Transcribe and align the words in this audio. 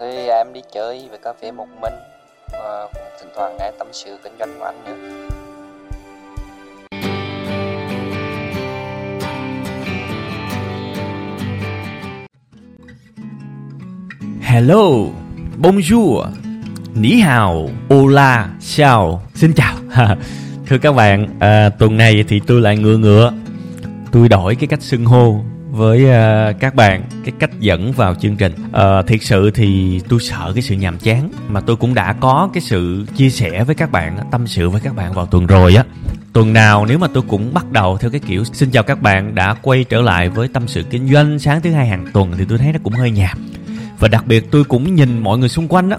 Thì 0.00 0.28
em 0.28 0.52
đi 0.52 0.60
chơi 0.72 1.08
về 1.12 1.18
cà 1.22 1.32
phê 1.42 1.52
một 1.52 1.66
mình 1.80 1.92
và 2.52 2.88
cũng 2.94 3.02
thỉnh 3.20 3.28
thoảng 3.36 3.56
nghe 3.58 3.72
tâm 3.78 3.86
sự 3.92 4.18
kinh 4.24 4.32
doanh 4.38 4.58
của 4.58 4.64
anh 4.64 4.84
nữa. 4.84 4.96
Hello, 14.42 14.82
bonjour, 15.62 16.24
ni 16.94 17.20
hào, 17.20 17.68
hola, 17.88 18.48
chào, 18.60 19.22
xin 19.34 19.52
chào. 19.54 19.76
Thưa 20.66 20.78
các 20.78 20.92
bạn, 20.92 21.26
à, 21.40 21.68
tuần 21.78 21.96
này 21.96 22.24
thì 22.28 22.40
tôi 22.46 22.60
lại 22.60 22.76
ngựa 22.76 22.96
ngựa. 22.96 23.32
Tôi 24.12 24.28
đổi 24.28 24.54
cái 24.54 24.66
cách 24.66 24.82
xưng 24.82 25.04
hô 25.04 25.40
với 25.76 26.04
uh, 26.04 26.60
các 26.60 26.74
bạn 26.74 27.02
cái 27.24 27.34
cách 27.38 27.50
dẫn 27.60 27.92
vào 27.92 28.14
chương 28.14 28.36
trình. 28.36 28.52
Uh, 28.68 29.06
thiệt 29.06 29.22
sự 29.22 29.50
thì 29.50 30.00
tôi 30.08 30.20
sợ 30.20 30.52
cái 30.54 30.62
sự 30.62 30.74
nhàm 30.74 30.98
chán 30.98 31.30
mà 31.48 31.60
tôi 31.60 31.76
cũng 31.76 31.94
đã 31.94 32.12
có 32.12 32.50
cái 32.54 32.60
sự 32.60 33.06
chia 33.16 33.30
sẻ 33.30 33.64
với 33.64 33.74
các 33.74 33.92
bạn 33.92 34.18
tâm 34.30 34.46
sự 34.46 34.68
với 34.68 34.80
các 34.80 34.96
bạn 34.96 35.12
vào 35.12 35.26
tuần 35.26 35.46
rồi 35.46 35.74
á. 35.74 35.84
Tuần 36.32 36.52
nào 36.52 36.86
nếu 36.86 36.98
mà 36.98 37.06
tôi 37.14 37.22
cũng 37.28 37.54
bắt 37.54 37.72
đầu 37.72 37.98
theo 37.98 38.10
cái 38.10 38.20
kiểu 38.26 38.44
xin 38.44 38.70
chào 38.70 38.82
các 38.82 39.02
bạn 39.02 39.34
đã 39.34 39.54
quay 39.62 39.84
trở 39.84 40.00
lại 40.00 40.28
với 40.28 40.48
tâm 40.48 40.68
sự 40.68 40.82
kinh 40.90 41.12
doanh 41.12 41.38
sáng 41.38 41.60
thứ 41.60 41.72
hai 41.72 41.86
hàng 41.86 42.06
tuần 42.12 42.32
thì 42.38 42.44
tôi 42.48 42.58
thấy 42.58 42.72
nó 42.72 42.78
cũng 42.82 42.92
hơi 42.92 43.10
nhạt 43.10 43.38
và 43.98 44.08
đặc 44.08 44.26
biệt 44.26 44.50
tôi 44.50 44.64
cũng 44.64 44.94
nhìn 44.94 45.18
mọi 45.18 45.38
người 45.38 45.48
xung 45.48 45.68
quanh 45.68 45.88
đó 45.88 45.96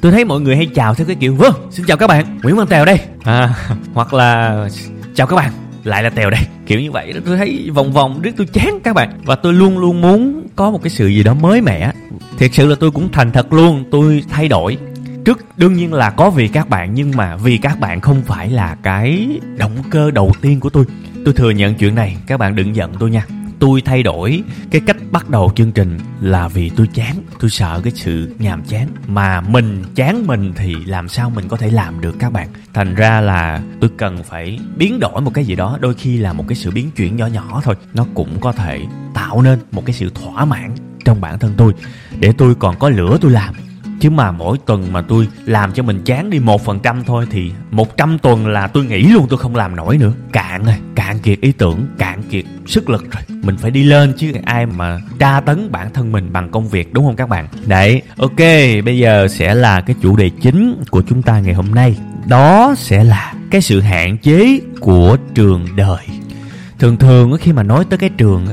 tôi 0.00 0.12
thấy 0.12 0.24
mọi 0.24 0.40
người 0.40 0.56
hay 0.56 0.66
chào 0.66 0.94
theo 0.94 1.06
cái 1.06 1.16
kiểu 1.20 1.34
vâng 1.34 1.54
xin 1.70 1.86
chào 1.86 1.96
các 1.96 2.06
bạn 2.06 2.38
nguyễn 2.42 2.56
văn 2.56 2.66
tèo 2.66 2.84
đây. 2.84 3.00
À, 3.24 3.54
hoặc 3.94 4.14
là 4.14 4.68
chào 5.14 5.26
các 5.26 5.36
bạn 5.36 5.65
lại 5.86 6.02
là 6.02 6.10
tèo 6.10 6.30
đây. 6.30 6.40
Kiểu 6.66 6.80
như 6.80 6.90
vậy 6.90 7.14
tôi 7.26 7.36
thấy 7.36 7.70
vòng 7.74 7.92
vòng 7.92 8.20
riết 8.22 8.36
tôi 8.36 8.46
chán 8.52 8.80
các 8.84 8.94
bạn. 8.94 9.10
Và 9.24 9.36
tôi 9.36 9.52
luôn 9.52 9.78
luôn 9.78 10.00
muốn 10.00 10.46
có 10.56 10.70
một 10.70 10.82
cái 10.82 10.90
sự 10.90 11.06
gì 11.06 11.22
đó 11.22 11.34
mới 11.34 11.60
mẻ. 11.60 11.92
Thiệt 12.38 12.54
sự 12.54 12.66
là 12.66 12.76
tôi 12.80 12.90
cũng 12.90 13.08
thành 13.12 13.32
thật 13.32 13.52
luôn. 13.52 13.84
Tôi 13.90 14.22
thay 14.28 14.48
đổi. 14.48 14.78
Trước, 15.24 15.44
đương 15.56 15.72
nhiên 15.72 15.92
là 15.92 16.10
có 16.10 16.30
vì 16.30 16.48
các 16.48 16.68
bạn, 16.68 16.94
nhưng 16.94 17.12
mà 17.16 17.36
vì 17.36 17.58
các 17.58 17.80
bạn 17.80 18.00
không 18.00 18.22
phải 18.22 18.50
là 18.50 18.76
cái 18.82 19.28
động 19.56 19.76
cơ 19.90 20.10
đầu 20.10 20.32
tiên 20.40 20.60
của 20.60 20.70
tôi. 20.70 20.84
Tôi 21.24 21.34
thừa 21.34 21.50
nhận 21.50 21.74
chuyện 21.74 21.94
này. 21.94 22.16
Các 22.26 22.36
bạn 22.36 22.56
đừng 22.56 22.76
giận 22.76 22.92
tôi 22.98 23.10
nha 23.10 23.26
tôi 23.58 23.80
thay 23.80 24.02
đổi. 24.02 24.42
Cái 24.70 24.80
cách 24.86 24.96
bắt 25.10 25.30
đầu 25.30 25.52
chương 25.56 25.72
trình 25.72 25.98
là 26.20 26.48
vì 26.48 26.70
tôi 26.76 26.88
chán, 26.94 27.16
tôi 27.40 27.50
sợ 27.50 27.80
cái 27.84 27.92
sự 27.96 28.34
nhàm 28.38 28.62
chán. 28.64 28.88
Mà 29.08 29.40
mình 29.40 29.84
chán 29.94 30.26
mình 30.26 30.52
thì 30.56 30.74
làm 30.84 31.08
sao 31.08 31.30
mình 31.30 31.48
có 31.48 31.56
thể 31.56 31.70
làm 31.70 32.00
được 32.00 32.16
các 32.18 32.32
bạn? 32.32 32.48
Thành 32.74 32.94
ra 32.94 33.20
là 33.20 33.60
tôi 33.80 33.90
cần 33.96 34.22
phải 34.22 34.58
biến 34.76 35.00
đổi 35.00 35.20
một 35.20 35.34
cái 35.34 35.44
gì 35.44 35.54
đó, 35.54 35.78
đôi 35.80 35.94
khi 35.94 36.16
là 36.16 36.32
một 36.32 36.44
cái 36.48 36.56
sự 36.56 36.70
biến 36.70 36.90
chuyển 36.96 37.16
nhỏ 37.16 37.26
nhỏ 37.26 37.60
thôi. 37.64 37.74
Nó 37.94 38.06
cũng 38.14 38.40
có 38.40 38.52
thể 38.52 38.80
tạo 39.14 39.42
nên 39.42 39.58
một 39.72 39.86
cái 39.86 39.94
sự 39.94 40.10
thỏa 40.14 40.44
mãn 40.44 40.74
trong 41.04 41.20
bản 41.20 41.38
thân 41.38 41.54
tôi. 41.56 41.72
Để 42.18 42.32
tôi 42.38 42.54
còn 42.54 42.78
có 42.78 42.88
lửa 42.88 43.18
tôi 43.20 43.30
làm 43.30 43.54
chứ 44.00 44.10
mà 44.10 44.32
mỗi 44.32 44.58
tuần 44.66 44.92
mà 44.92 45.02
tôi 45.02 45.28
làm 45.44 45.72
cho 45.72 45.82
mình 45.82 46.02
chán 46.04 46.30
đi 46.30 46.38
một 46.38 46.64
phần 46.64 46.80
trăm 46.80 47.04
thôi 47.04 47.26
thì 47.30 47.52
một 47.70 47.96
trăm 47.96 48.18
tuần 48.18 48.46
là 48.46 48.66
tôi 48.66 48.84
nghĩ 48.84 49.02
luôn, 49.02 49.26
tôi 49.30 49.38
không 49.38 49.56
làm 49.56 49.76
nổi 49.76 49.98
nữa. 49.98 50.12
Cạn 50.32 50.64
rồi, 50.64 50.74
cạn 50.94 51.18
kiệt 51.18 51.40
ý 51.40 51.52
tưởng, 51.52 51.86
cạn 51.98 52.22
kiệt 52.30 52.44
sức 52.66 52.90
lực 52.90 53.12
rồi. 53.12 53.22
Mình 53.42 53.56
phải 53.56 53.70
đi 53.70 53.84
lên 53.84 54.12
chứ 54.16 54.32
ai 54.44 54.66
mà 54.66 55.00
tra 55.18 55.40
tấn 55.40 55.72
bản 55.72 55.92
thân 55.94 56.12
mình 56.12 56.32
bằng 56.32 56.50
công 56.50 56.68
việc, 56.68 56.92
đúng 56.92 57.04
không 57.04 57.16
các 57.16 57.28
bạn? 57.28 57.48
Đấy, 57.66 58.02
ok, 58.16 58.38
bây 58.84 58.98
giờ 58.98 59.28
sẽ 59.28 59.54
là 59.54 59.80
cái 59.80 59.96
chủ 60.02 60.16
đề 60.16 60.30
chính 60.40 60.82
của 60.90 61.02
chúng 61.08 61.22
ta 61.22 61.40
ngày 61.40 61.54
hôm 61.54 61.74
nay. 61.74 61.96
Đó 62.26 62.74
sẽ 62.78 63.04
là 63.04 63.34
cái 63.50 63.60
sự 63.60 63.80
hạn 63.80 64.18
chế 64.18 64.60
của 64.80 65.16
trường 65.34 65.66
đời. 65.76 66.06
Thường 66.78 66.96
thường 66.96 67.36
khi 67.40 67.52
mà 67.52 67.62
nói 67.62 67.84
tới 67.90 67.98
cái 67.98 68.10
trường 68.10 68.46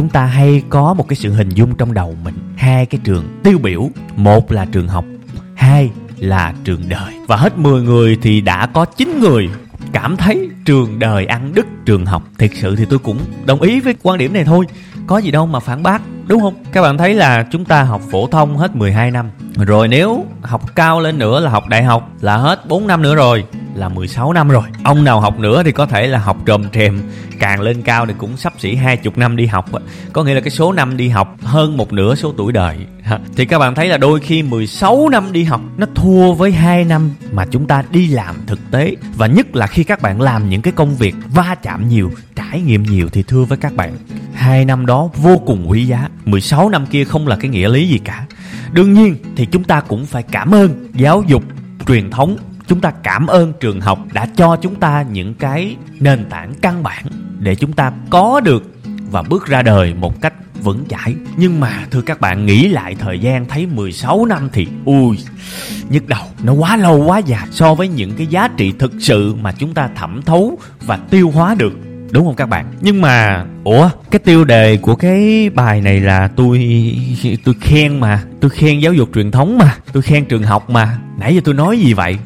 chúng 0.00 0.08
ta 0.08 0.24
hay 0.24 0.62
có 0.68 0.94
một 0.94 1.08
cái 1.08 1.16
sự 1.16 1.32
hình 1.32 1.48
dung 1.48 1.74
trong 1.74 1.94
đầu 1.94 2.16
mình. 2.24 2.34
Hai 2.56 2.86
cái 2.86 3.00
trường 3.04 3.40
tiêu 3.42 3.58
biểu, 3.58 3.90
một 4.16 4.52
là 4.52 4.64
trường 4.64 4.88
học, 4.88 5.04
hai 5.54 5.90
là 6.18 6.54
trường 6.64 6.88
đời. 6.88 7.14
Và 7.28 7.36
hết 7.36 7.58
10 7.58 7.82
người 7.82 8.18
thì 8.22 8.40
đã 8.40 8.66
có 8.66 8.84
9 8.84 9.20
người 9.20 9.48
cảm 9.92 10.16
thấy 10.16 10.48
trường 10.64 10.98
đời 10.98 11.26
ăn 11.26 11.52
đứt 11.54 11.66
trường 11.86 12.06
học. 12.06 12.22
Thiệt 12.38 12.50
sự 12.54 12.76
thì 12.76 12.84
tôi 12.84 12.98
cũng 12.98 13.18
đồng 13.46 13.60
ý 13.60 13.80
với 13.80 13.94
quan 14.02 14.18
điểm 14.18 14.32
này 14.32 14.44
thôi. 14.44 14.66
Có 15.06 15.18
gì 15.18 15.30
đâu 15.30 15.46
mà 15.46 15.60
phản 15.60 15.82
bác, 15.82 16.02
đúng 16.26 16.40
không? 16.40 16.54
Các 16.72 16.82
bạn 16.82 16.98
thấy 16.98 17.14
là 17.14 17.46
chúng 17.50 17.64
ta 17.64 17.82
học 17.82 18.02
phổ 18.10 18.26
thông 18.26 18.56
hết 18.56 18.76
12 18.76 19.10
năm. 19.10 19.30
Rồi 19.56 19.88
nếu 19.88 20.24
học 20.42 20.74
cao 20.74 21.00
lên 21.00 21.18
nữa 21.18 21.40
là 21.40 21.50
học 21.50 21.68
đại 21.68 21.84
học 21.84 22.10
là 22.20 22.36
hết 22.36 22.68
4 22.68 22.86
năm 22.86 23.02
nữa 23.02 23.14
rồi 23.14 23.44
là 23.74 23.88
16 23.88 24.32
năm 24.32 24.48
rồi. 24.48 24.62
Ông 24.84 25.04
nào 25.04 25.20
học 25.20 25.38
nữa 25.38 25.62
thì 25.62 25.72
có 25.72 25.86
thể 25.86 26.06
là 26.06 26.18
học 26.18 26.36
trồm 26.46 26.70
trèm, 26.70 27.02
càng 27.38 27.60
lên 27.60 27.82
cao 27.82 28.06
thì 28.06 28.14
cũng 28.18 28.36
sắp 28.36 28.52
xỉ 28.58 28.74
hai 28.74 28.96
chục 28.96 29.18
năm 29.18 29.36
đi 29.36 29.46
học 29.46 29.66
có 30.12 30.24
nghĩa 30.24 30.34
là 30.34 30.40
cái 30.40 30.50
số 30.50 30.72
năm 30.72 30.96
đi 30.96 31.08
học 31.08 31.36
hơn 31.42 31.76
một 31.76 31.92
nửa 31.92 32.14
số 32.14 32.34
tuổi 32.36 32.52
đời. 32.52 32.76
Thì 33.36 33.44
các 33.44 33.58
bạn 33.58 33.74
thấy 33.74 33.88
là 33.88 33.96
đôi 33.96 34.20
khi 34.20 34.42
16 34.42 35.08
năm 35.08 35.32
đi 35.32 35.44
học 35.44 35.60
nó 35.76 35.86
thua 35.94 36.32
với 36.32 36.52
2 36.52 36.84
năm 36.84 37.10
mà 37.32 37.46
chúng 37.50 37.66
ta 37.66 37.82
đi 37.90 38.06
làm 38.06 38.36
thực 38.46 38.70
tế. 38.70 38.96
Và 39.16 39.26
nhất 39.26 39.56
là 39.56 39.66
khi 39.66 39.84
các 39.84 40.02
bạn 40.02 40.20
làm 40.20 40.48
những 40.48 40.62
cái 40.62 40.72
công 40.72 40.96
việc 40.96 41.14
va 41.34 41.54
chạm 41.62 41.88
nhiều, 41.88 42.10
trải 42.36 42.60
nghiệm 42.60 42.82
nhiều 42.82 43.08
thì 43.12 43.22
thưa 43.22 43.44
với 43.44 43.58
các 43.58 43.76
bạn, 43.76 43.96
hai 44.34 44.64
năm 44.64 44.86
đó 44.86 45.10
vô 45.16 45.38
cùng 45.46 45.70
quý 45.70 45.84
giá. 45.84 46.08
16 46.24 46.68
năm 46.68 46.86
kia 46.86 47.04
không 47.04 47.28
là 47.28 47.36
cái 47.36 47.50
nghĩa 47.50 47.68
lý 47.68 47.88
gì 47.88 47.98
cả. 47.98 48.26
Đương 48.72 48.94
nhiên 48.94 49.16
thì 49.36 49.46
chúng 49.46 49.64
ta 49.64 49.80
cũng 49.80 50.06
phải 50.06 50.22
cảm 50.22 50.54
ơn 50.54 50.88
giáo 50.94 51.24
dục, 51.26 51.42
truyền 51.86 52.10
thống 52.10 52.36
chúng 52.70 52.80
ta 52.80 52.90
cảm 52.90 53.26
ơn 53.26 53.52
trường 53.60 53.80
học 53.80 53.98
đã 54.12 54.26
cho 54.36 54.56
chúng 54.56 54.74
ta 54.74 55.04
những 55.12 55.34
cái 55.34 55.76
nền 56.00 56.24
tảng 56.30 56.54
căn 56.62 56.82
bản 56.82 57.04
để 57.38 57.54
chúng 57.54 57.72
ta 57.72 57.92
có 58.10 58.40
được 58.40 58.74
và 59.10 59.22
bước 59.22 59.46
ra 59.46 59.62
đời 59.62 59.94
một 59.94 60.20
cách 60.20 60.34
vững 60.62 60.84
chãi. 60.88 61.14
Nhưng 61.36 61.60
mà, 61.60 61.86
thưa 61.90 62.00
các 62.00 62.20
bạn, 62.20 62.46
nghĩ 62.46 62.68
lại 62.68 62.96
thời 62.98 63.18
gian 63.18 63.48
thấy 63.48 63.66
16 63.66 64.26
năm 64.26 64.48
thì, 64.52 64.66
ui, 64.84 65.18
nhức 65.88 66.08
đầu. 66.08 66.22
Nó 66.42 66.52
quá 66.52 66.76
lâu, 66.76 67.04
quá 67.04 67.18
dài 67.18 67.46
so 67.50 67.74
với 67.74 67.88
những 67.88 68.12
cái 68.16 68.26
giá 68.26 68.48
trị 68.56 68.72
thực 68.78 68.92
sự 68.98 69.34
mà 69.34 69.52
chúng 69.52 69.74
ta 69.74 69.88
thẩm 69.96 70.22
thấu 70.22 70.58
và 70.86 70.96
tiêu 70.96 71.30
hóa 71.30 71.54
được. 71.58 71.72
Đúng 72.10 72.26
không 72.26 72.36
các 72.36 72.46
bạn? 72.46 72.66
Nhưng 72.80 73.00
mà, 73.00 73.44
ủa, 73.64 73.90
cái 74.10 74.18
tiêu 74.18 74.44
đề 74.44 74.76
của 74.76 74.94
cái 74.94 75.50
bài 75.54 75.80
này 75.80 76.00
là 76.00 76.28
tôi 76.36 76.70
tôi 77.44 77.54
khen 77.60 78.00
mà, 78.00 78.22
tôi 78.40 78.50
khen 78.50 78.78
giáo 78.78 78.92
dục 78.92 79.08
truyền 79.14 79.30
thống 79.30 79.58
mà, 79.58 79.76
tôi 79.92 80.02
khen 80.02 80.24
trường 80.24 80.42
học 80.42 80.70
mà. 80.70 80.98
Nãy 81.18 81.34
giờ 81.34 81.40
tôi 81.44 81.54
nói 81.54 81.78
gì 81.78 81.94
vậy? 81.94 82.18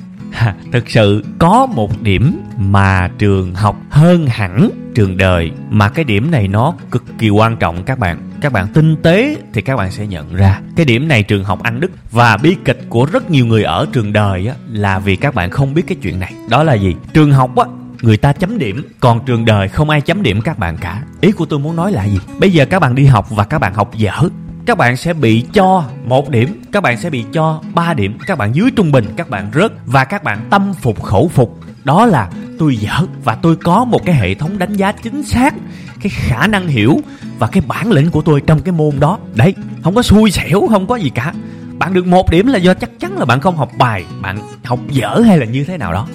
Thực 0.73 0.91
sự 0.91 1.25
có 1.39 1.67
một 1.67 2.03
điểm 2.03 2.43
mà 2.59 3.11
trường 3.19 3.55
học 3.55 3.77
hơn 3.91 4.27
hẳn 4.27 4.71
trường 4.95 5.17
đời 5.17 5.51
mà 5.71 5.89
cái 5.89 6.05
điểm 6.05 6.31
này 6.31 6.49
nó 6.49 6.75
cực 6.91 7.05
kỳ 7.19 7.31
quan 7.31 7.57
trọng 7.57 7.85
các 7.85 7.99
bạn. 7.99 8.19
Các 8.41 8.53
bạn 8.53 8.69
tinh 8.75 8.97
tế 9.03 9.37
thì 9.53 9.63
các 9.63 9.77
bạn 9.77 9.91
sẽ 9.91 10.07
nhận 10.07 10.35
ra. 10.35 10.61
Cái 10.77 10.87
điểm 10.87 11.09
này 11.09 11.23
trường 11.23 11.45
học 11.45 11.63
ăn 11.63 11.81
đức 11.81 11.91
và 12.11 12.37
bi 12.37 12.57
kịch 12.65 12.81
của 12.89 13.07
rất 13.13 13.31
nhiều 13.31 13.47
người 13.47 13.63
ở 13.63 13.87
trường 13.93 14.13
đời 14.13 14.47
á, 14.47 14.55
là 14.73 14.99
vì 14.99 15.17
các 15.17 15.35
bạn 15.35 15.51
không 15.51 15.75
biết 15.75 15.83
cái 15.87 15.97
chuyện 16.03 16.21
này. 16.21 16.35
Đó 16.51 16.63
là 16.63 16.75
gì? 16.75 16.97
Trường 17.13 17.33
học 17.33 17.57
á 17.57 17.65
người 18.03 18.17
ta 18.17 18.33
chấm 18.33 18.59
điểm 18.59 18.83
còn 19.01 19.25
trường 19.27 19.45
đời 19.45 19.69
không 19.69 19.91
ai 19.91 20.01
chấm 20.01 20.23
điểm 20.23 20.41
các 20.41 20.59
bạn 20.59 20.77
cả. 20.81 21.03
Ý 21.21 21.33
của 21.33 21.47
tôi 21.47 21.59
muốn 21.59 21.77
nói 21.77 21.93
là 21.93 22.05
gì? 22.05 22.19
Bây 22.39 22.53
giờ 22.53 22.67
các 22.67 22.79
bạn 22.79 22.95
đi 22.95 23.05
học 23.05 23.31
và 23.31 23.45
các 23.45 23.59
bạn 23.59 23.75
học 23.75 23.91
dở 23.95 24.29
các 24.67 24.79
bạn 24.79 24.97
sẽ 24.97 25.13
bị 25.13 25.45
cho 25.53 25.85
một 26.05 26.31
điểm, 26.31 26.63
các 26.73 26.83
bạn 26.83 26.97
sẽ 26.97 27.11
bị 27.11 27.25
cho 27.33 27.61
3 27.75 27.95
điểm. 27.95 28.19
Các 28.27 28.39
bạn 28.39 28.55
dưới 28.55 28.71
trung 28.77 28.93
bình, 28.93 29.05
các 29.17 29.31
bạn 29.31 29.51
rớt 29.55 29.73
và 29.87 30.05
các 30.05 30.25
bạn 30.25 30.47
tâm 30.51 30.75
phục 30.75 31.03
khẩu 31.03 31.29
phục. 31.29 31.61
Đó 31.85 32.07
là 32.07 32.31
tôi 32.59 32.77
dở 32.77 33.01
và 33.25 33.35
tôi 33.35 33.57
có 33.57 33.85
một 33.85 34.05
cái 34.05 34.15
hệ 34.15 34.35
thống 34.35 34.59
đánh 34.59 34.73
giá 34.73 34.93
chính 34.93 35.23
xác 35.23 35.55
cái 36.01 36.09
khả 36.09 36.47
năng 36.47 36.69
hiểu 36.69 37.01
và 37.39 37.47
cái 37.47 37.63
bản 37.67 37.93
lĩnh 37.93 38.11
của 38.11 38.23
tôi 38.23 38.41
trong 38.41 38.63
cái 38.63 38.73
môn 38.73 39.01
đó. 39.01 39.19
Đấy, 39.35 39.55
không 39.83 39.95
có 39.95 40.03
xui 40.03 40.31
xẻo, 40.31 40.67
không 40.71 40.87
có 40.87 40.97
gì 40.97 41.11
cả. 41.15 41.33
Bạn 41.79 41.95
được 41.95 42.07
một 42.07 42.31
điểm 42.31 42.47
là 42.47 42.59
do 42.59 42.75
chắc 42.75 42.91
chắn 43.01 43.19
là 43.19 43.25
bạn 43.25 43.41
không 43.41 43.57
học 43.57 43.71
bài, 43.79 44.05
bạn 44.23 44.39
học 44.65 44.81
dở 44.91 45.23
hay 45.27 45.39
là 45.39 45.47
như 45.47 45.65
thế 45.65 45.77
nào 45.77 45.93
đó 45.93 46.07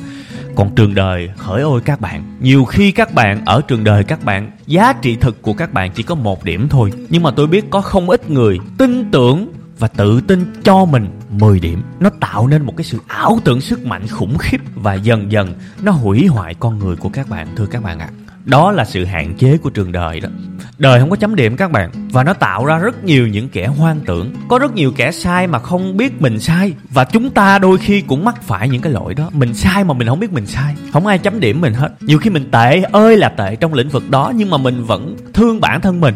còn 0.55 0.75
trường 0.75 0.95
đời 0.95 1.29
hỡi 1.37 1.61
ôi 1.61 1.81
các 1.85 2.01
bạn. 2.01 2.37
Nhiều 2.39 2.65
khi 2.65 2.91
các 2.91 3.13
bạn 3.13 3.45
ở 3.45 3.61
trường 3.67 3.83
đời 3.83 4.03
các 4.03 4.23
bạn, 4.23 4.51
giá 4.67 4.93
trị 4.93 5.15
thực 5.15 5.41
của 5.41 5.53
các 5.53 5.73
bạn 5.73 5.91
chỉ 5.91 6.03
có 6.03 6.15
một 6.15 6.43
điểm 6.43 6.69
thôi. 6.69 6.91
Nhưng 7.09 7.23
mà 7.23 7.31
tôi 7.31 7.47
biết 7.47 7.65
có 7.69 7.81
không 7.81 8.09
ít 8.09 8.29
người 8.29 8.59
tin 8.77 9.11
tưởng 9.11 9.53
và 9.79 9.87
tự 9.87 10.21
tin 10.21 10.53
cho 10.63 10.85
mình 10.85 11.09
10 11.29 11.59
điểm. 11.59 11.81
Nó 11.99 12.09
tạo 12.19 12.47
nên 12.47 12.65
một 12.65 12.73
cái 12.77 12.83
sự 12.83 12.99
ảo 13.07 13.39
tưởng 13.45 13.61
sức 13.61 13.85
mạnh 13.85 14.07
khủng 14.07 14.37
khiếp 14.37 14.61
và 14.75 14.93
dần 14.93 15.31
dần 15.31 15.53
nó 15.81 15.91
hủy 15.91 16.27
hoại 16.27 16.53
con 16.53 16.79
người 16.79 16.95
của 16.95 17.09
các 17.09 17.29
bạn, 17.29 17.47
thưa 17.55 17.65
các 17.65 17.83
bạn 17.83 17.99
ạ. 17.99 18.09
à 18.27 18.28
đó 18.45 18.71
là 18.71 18.85
sự 18.85 19.05
hạn 19.05 19.33
chế 19.37 19.57
của 19.57 19.69
trường 19.69 19.91
đời 19.91 20.19
đó. 20.19 20.29
Đời 20.77 20.99
không 20.99 21.09
có 21.09 21.15
chấm 21.15 21.35
điểm 21.35 21.57
các 21.57 21.71
bạn. 21.71 21.91
Và 22.11 22.23
nó 22.23 22.33
tạo 22.33 22.65
ra 22.65 22.77
rất 22.77 23.03
nhiều 23.03 23.27
những 23.27 23.49
kẻ 23.49 23.67
hoang 23.67 23.99
tưởng. 24.05 24.33
Có 24.47 24.59
rất 24.59 24.73
nhiều 24.73 24.91
kẻ 24.95 25.11
sai 25.11 25.47
mà 25.47 25.59
không 25.59 25.97
biết 25.97 26.21
mình 26.21 26.39
sai. 26.39 26.73
Và 26.89 27.03
chúng 27.03 27.29
ta 27.29 27.59
đôi 27.59 27.77
khi 27.77 28.01
cũng 28.01 28.25
mắc 28.25 28.43
phải 28.43 28.69
những 28.69 28.81
cái 28.81 28.93
lỗi 28.93 29.13
đó. 29.13 29.29
Mình 29.33 29.53
sai 29.53 29.83
mà 29.83 29.93
mình 29.93 30.07
không 30.07 30.19
biết 30.19 30.33
mình 30.33 30.45
sai. 30.45 30.75
Không 30.93 31.05
ai 31.05 31.17
chấm 31.17 31.39
điểm 31.39 31.61
mình 31.61 31.73
hết. 31.73 31.89
Nhiều 32.01 32.19
khi 32.19 32.29
mình 32.29 32.51
tệ 32.51 32.81
ơi 32.91 33.17
là 33.17 33.29
tệ 33.29 33.55
trong 33.55 33.73
lĩnh 33.73 33.89
vực 33.89 34.09
đó, 34.09 34.31
nhưng 34.35 34.49
mà 34.49 34.57
mình 34.57 34.83
vẫn 34.83 35.15
thương 35.33 35.61
bản 35.61 35.81
thân 35.81 36.01
mình, 36.01 36.13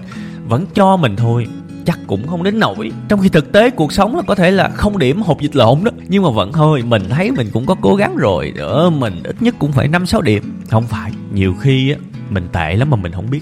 vẫn 0.48 0.66
cho 0.74 0.98
mình 0.98 1.16
thôi. 1.16 1.48
Chắc 1.86 2.00
cũng 2.08 2.28
không 2.28 2.44
đến 2.44 2.60
nổi 2.60 2.92
trong 3.10 3.22
khi 3.22 3.30
thực 3.30 3.52
tế 3.52 3.70
cuộc 3.70 3.94
sống 3.94 4.16
là 4.16 4.22
có 4.28 4.36
thể 4.36 4.52
là 4.52 4.70
không 4.70 4.98
điểm 4.98 5.22
hộp 5.22 5.42
dịch 5.42 5.56
lộn 5.56 5.80
đó. 5.84 5.92
Nhưng 6.08 6.24
mà 6.24 6.30
vẫn 6.30 6.54
thôi, 6.54 6.82
mình 6.86 7.04
thấy 7.10 7.32
mình 7.32 7.50
cũng 7.54 7.66
có 7.66 7.76
cố 7.82 7.96
gắng 7.96 8.16
rồi. 8.18 8.54
Đỡ 8.56 8.90
mình 8.90 9.24
ít 9.24 9.42
nhất 9.42 9.56
cũng 9.60 9.72
phải 9.72 9.88
năm 9.88 10.06
sáu 10.06 10.22
điểm. 10.22 10.62
Không 10.70 10.88
phải. 10.88 11.12
Nhiều 11.34 11.56
khi 11.62 11.92
á 11.92 11.98
mình 12.34 12.48
tệ 12.52 12.76
lắm 12.76 12.90
mà 12.90 12.98
mình 12.98 13.12
không 13.12 13.30
biết. 13.30 13.42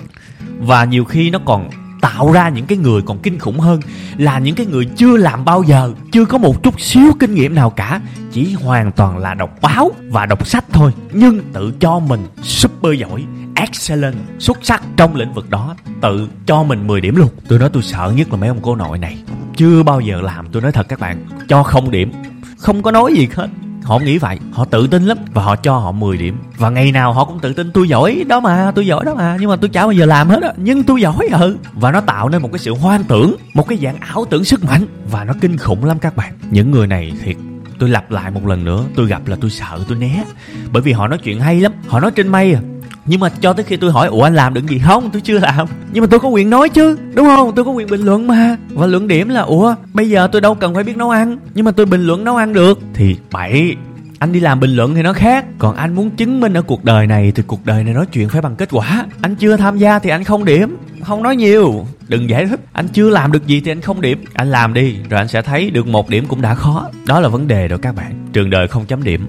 Và 0.59 0.85
nhiều 0.85 1.05
khi 1.05 1.29
nó 1.29 1.39
còn 1.45 1.69
tạo 2.01 2.31
ra 2.31 2.49
những 2.49 2.65
cái 2.65 2.77
người 2.77 3.01
còn 3.01 3.19
kinh 3.19 3.39
khủng 3.39 3.59
hơn, 3.59 3.79
là 4.17 4.39
những 4.39 4.55
cái 4.55 4.65
người 4.65 4.85
chưa 4.85 5.17
làm 5.17 5.45
bao 5.45 5.63
giờ, 5.63 5.93
chưa 6.11 6.25
có 6.25 6.37
một 6.37 6.63
chút 6.63 6.81
xíu 6.81 7.11
kinh 7.19 7.35
nghiệm 7.35 7.55
nào 7.55 7.69
cả, 7.69 8.01
chỉ 8.31 8.53
hoàn 8.53 8.91
toàn 8.91 9.17
là 9.17 9.33
đọc 9.33 9.57
báo 9.61 9.91
và 10.09 10.25
đọc 10.25 10.47
sách 10.47 10.65
thôi, 10.71 10.91
nhưng 11.13 11.39
tự 11.53 11.73
cho 11.79 11.99
mình 11.99 12.27
super 12.43 12.99
giỏi, 12.99 13.25
excellent, 13.55 14.15
xuất 14.39 14.57
sắc 14.61 14.83
trong 14.97 15.15
lĩnh 15.15 15.33
vực 15.33 15.49
đó, 15.49 15.75
tự 16.01 16.27
cho 16.45 16.63
mình 16.63 16.87
10 16.87 17.01
điểm 17.01 17.15
luôn. 17.15 17.29
Tôi 17.47 17.59
nói 17.59 17.69
tôi 17.73 17.83
sợ 17.83 18.13
nhất 18.15 18.31
là 18.31 18.37
mấy 18.37 18.49
ông 18.49 18.59
cô 18.61 18.75
nội 18.75 18.97
này, 18.97 19.17
chưa 19.55 19.83
bao 19.83 20.01
giờ 20.01 20.21
làm. 20.21 20.47
Tôi 20.51 20.61
nói 20.61 20.71
thật 20.71 20.87
các 20.89 20.99
bạn, 20.99 21.25
cho 21.47 21.63
không 21.63 21.91
điểm, 21.91 22.11
không 22.57 22.81
có 22.81 22.91
nói 22.91 23.13
gì 23.13 23.27
hết 23.35 23.47
họ 23.83 23.99
nghĩ 23.99 24.17
vậy. 24.17 24.39
Họ 24.51 24.65
tự 24.65 24.87
tin 24.87 25.05
lắm 25.05 25.17
và 25.33 25.43
họ 25.43 25.55
cho 25.55 25.77
họ 25.77 25.91
10 25.91 26.17
điểm. 26.17 26.37
Và 26.57 26.69
ngày 26.69 26.91
nào 26.91 27.13
họ 27.13 27.25
cũng 27.25 27.39
tự 27.39 27.53
tin, 27.53 27.71
tôi 27.71 27.89
giỏi 27.89 28.23
đó 28.27 28.39
mà, 28.39 28.71
tôi 28.75 28.87
giỏi 28.87 29.05
đó 29.05 29.15
mà, 29.15 29.37
nhưng 29.39 29.49
mà 29.49 29.55
tôi 29.55 29.69
chả 29.69 29.81
bao 29.81 29.91
giờ 29.91 30.05
làm 30.05 30.29
hết 30.29 30.43
á, 30.43 30.53
nhưng 30.57 30.83
tôi 30.83 31.01
giỏi 31.01 31.27
ừ 31.39 31.57
và 31.73 31.91
nó 31.91 32.01
tạo 32.01 32.29
nên 32.29 32.41
một 32.41 32.49
cái 32.51 32.59
sự 32.59 32.73
hoang 32.73 33.03
tưởng, 33.03 33.35
một 33.53 33.67
cái 33.67 33.77
dạng 33.81 33.97
ảo 33.99 34.25
tưởng 34.29 34.43
sức 34.43 34.63
mạnh. 34.63 34.85
Và 35.11 35.23
nó 35.23 35.33
kinh 35.41 35.57
khủng 35.57 35.85
lắm 35.85 35.99
các 35.99 36.15
bạn. 36.15 36.33
Những 36.51 36.71
người 36.71 36.87
này 36.87 37.13
thiệt, 37.23 37.35
tôi 37.79 37.89
lặp 37.89 38.11
lại 38.11 38.31
một 38.31 38.47
lần 38.47 38.63
nữa, 38.63 38.83
tôi 38.95 39.07
gặp 39.07 39.27
là 39.27 39.37
tôi 39.41 39.51
sợ 39.51 39.79
tôi 39.87 39.97
né. 39.97 40.23
Bởi 40.71 40.81
vì 40.81 40.91
họ 40.91 41.07
nói 41.07 41.17
chuyện 41.17 41.39
hay 41.39 41.61
lắm. 41.61 41.71
Họ 41.87 41.99
nói 41.99 42.11
trên 42.11 42.27
mây 42.27 42.53
à 42.53 42.61
nhưng 43.05 43.19
mà 43.19 43.29
cho 43.29 43.53
tới 43.53 43.63
khi 43.63 43.77
tôi 43.77 43.91
hỏi, 43.91 44.07
ủa, 44.07 44.23
anh 44.23 44.35
làm 44.35 44.53
được 44.53 44.67
gì 44.67 44.79
không? 44.79 45.09
Tôi 45.11 45.21
chưa 45.21 45.39
làm. 45.39 45.67
Nhưng 45.93 46.01
mà 46.01 46.07
tôi 46.11 46.19
có 46.19 46.29
quyền 46.29 46.49
nói 46.49 46.69
chứ, 46.69 46.97
đúng 47.13 47.25
không? 47.25 47.55
Tôi 47.55 47.65
có 47.65 47.71
quyền 47.71 47.89
bình 47.89 48.01
luận 48.01 48.27
mà. 48.27 48.57
Và 48.69 48.87
luận 48.87 49.07
điểm 49.07 49.29
là, 49.29 49.41
ủa, 49.41 49.75
bây 49.93 50.09
giờ 50.09 50.27
tôi 50.31 50.41
đâu 50.41 50.55
cần 50.55 50.75
phải 50.75 50.83
biết 50.83 50.97
nấu 50.97 51.09
ăn, 51.09 51.37
nhưng 51.53 51.65
mà 51.65 51.71
tôi 51.71 51.85
bình 51.85 52.07
luận 52.07 52.23
nấu 52.23 52.35
ăn 52.35 52.53
được. 52.53 52.79
Thì 52.93 53.15
bậy 53.31 53.75
anh 54.19 54.31
đi 54.31 54.39
làm 54.39 54.59
bình 54.59 54.75
luận 54.75 54.95
thì 54.95 55.01
nó 55.01 55.13
khác. 55.13 55.45
Còn 55.57 55.75
anh 55.75 55.95
muốn 55.95 56.09
chứng 56.09 56.39
minh 56.39 56.53
ở 56.53 56.61
cuộc 56.61 56.85
đời 56.85 57.07
này 57.07 57.31
thì 57.35 57.43
cuộc 57.47 57.65
đời 57.65 57.83
này 57.83 57.93
nói 57.93 58.05
chuyện 58.05 58.29
phải 58.29 58.41
bằng 58.41 58.55
kết 58.55 58.69
quả. 58.71 59.05
Anh 59.21 59.35
chưa 59.35 59.57
tham 59.57 59.77
gia 59.77 59.99
thì 59.99 60.09
anh 60.09 60.23
không 60.23 60.45
điểm. 60.45 60.77
Không 61.03 61.23
nói 61.23 61.35
nhiều. 61.35 61.85
Đừng 62.07 62.29
giải 62.29 62.45
thích. 62.45 62.59
Anh 62.73 62.87
chưa 62.87 63.09
làm 63.09 63.31
được 63.31 63.47
gì 63.47 63.61
thì 63.61 63.71
anh 63.71 63.81
không 63.81 64.01
điểm. 64.01 64.23
Anh 64.33 64.51
làm 64.51 64.73
đi, 64.73 64.95
rồi 65.09 65.17
anh 65.17 65.27
sẽ 65.27 65.41
thấy 65.41 65.69
được 65.69 65.87
một 65.87 66.09
điểm 66.09 66.25
cũng 66.27 66.41
đã 66.41 66.55
khó. 66.55 66.89
Đó 67.05 67.19
là 67.19 67.29
vấn 67.29 67.47
đề 67.47 67.67
rồi 67.67 67.79
các 67.79 67.95
bạn. 67.95 68.27
Trường 68.33 68.49
đời 68.49 68.67
không 68.67 68.85
chấm 68.85 69.03
điểm 69.03 69.27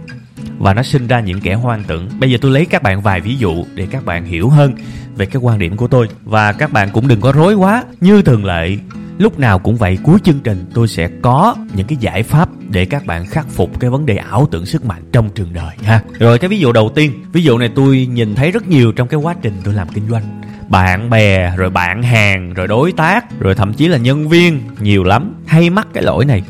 và 0.63 0.75
nó 0.75 0.83
sinh 0.83 1.07
ra 1.07 1.21
những 1.21 1.41
kẻ 1.41 1.55
hoang 1.55 1.85
tưởng. 1.85 2.09
Bây 2.19 2.31
giờ 2.31 2.39
tôi 2.41 2.51
lấy 2.51 2.67
các 2.67 2.83
bạn 2.83 3.01
vài 3.01 3.21
ví 3.21 3.37
dụ 3.37 3.65
để 3.75 3.87
các 3.91 4.05
bạn 4.05 4.25
hiểu 4.25 4.49
hơn 4.49 4.75
về 5.17 5.27
cái 5.27 5.43
quan 5.43 5.59
điểm 5.59 5.77
của 5.77 5.89
tôi. 5.89 6.09
Và 6.25 6.53
các 6.53 6.73
bạn 6.73 6.91
cũng 6.93 7.09
đừng 7.09 7.21
có 7.21 7.33
rối 7.33 7.55
quá, 7.55 7.85
như 8.01 8.23
thường 8.23 8.45
lệ, 8.45 8.77
lúc 9.19 9.39
nào 9.39 9.59
cũng 9.59 9.77
vậy, 9.77 9.99
cuối 10.03 10.19
chương 10.25 10.41
trình 10.45 10.65
tôi 10.75 10.89
sẽ 10.89 11.09
có 11.23 11.57
những 11.75 11.87
cái 11.87 11.97
giải 12.01 12.23
pháp 12.23 12.49
để 12.71 12.85
các 12.85 13.07
bạn 13.07 13.27
khắc 13.27 13.49
phục 13.49 13.81
cái 13.81 13.91
vấn 13.91 14.07
đề 14.07 14.17
ảo 14.17 14.49
tưởng 14.51 14.67
sức 14.67 14.85
mạnh 14.85 15.03
trong 15.13 15.31
trường 15.31 15.53
đời, 15.53 15.77
ha. 15.83 16.01
Rồi 16.19 16.39
cái 16.39 16.49
ví 16.49 16.59
dụ 16.59 16.73
đầu 16.73 16.89
tiên, 16.95 17.13
ví 17.33 17.43
dụ 17.43 17.59
này 17.59 17.71
tôi 17.75 18.07
nhìn 18.07 18.35
thấy 18.35 18.51
rất 18.51 18.69
nhiều 18.69 18.93
trong 18.93 19.09
cái 19.09 19.21
quá 19.21 19.35
trình 19.43 19.55
tôi 19.65 19.75
làm 19.75 19.89
kinh 19.89 20.09
doanh. 20.11 20.41
Bạn 20.69 21.11
bè, 21.11 21.57
rồi 21.57 21.71
bạn 21.71 22.03
hàng, 22.03 22.55
rồi 22.55 22.67
đối 22.69 22.93
tác, 22.93 23.41
rồi 23.41 23.55
thậm 23.55 23.73
chí 23.73 23.89
là 23.89 23.99
nhân 23.99 24.29
viên, 24.29 24.61
nhiều 24.81 25.05
lắm. 25.05 25.35
Hay 25.47 25.71
mắc 25.71 25.87
cái 25.95 26.03
lỗi 26.03 26.25
này 26.25 26.43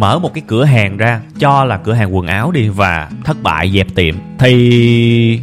mở 0.00 0.18
một 0.18 0.34
cái 0.34 0.42
cửa 0.46 0.64
hàng 0.64 0.96
ra, 0.96 1.20
cho 1.38 1.64
là 1.64 1.76
cửa 1.76 1.92
hàng 1.92 2.16
quần 2.16 2.26
áo 2.26 2.50
đi 2.50 2.68
và 2.68 3.10
thất 3.24 3.42
bại 3.42 3.70
dẹp 3.74 3.86
tiệm. 3.94 4.14
Thì 4.38 5.40